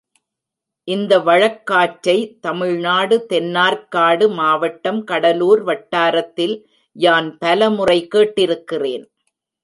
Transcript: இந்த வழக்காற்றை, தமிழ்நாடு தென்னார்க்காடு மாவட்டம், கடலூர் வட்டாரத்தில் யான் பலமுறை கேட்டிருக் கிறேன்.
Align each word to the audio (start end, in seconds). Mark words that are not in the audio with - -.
இந்த 0.87 1.13
வழக்காற்றை, 1.19 2.15
தமிழ்நாடு 2.39 3.17
தென்னார்க்காடு 3.29 4.25
மாவட்டம், 4.33 5.01
கடலூர் 5.03 5.61
வட்டாரத்தில் 5.63 6.55
யான் 6.95 7.29
பலமுறை 7.37 7.99
கேட்டிருக் 8.15 8.65
கிறேன். 8.71 9.05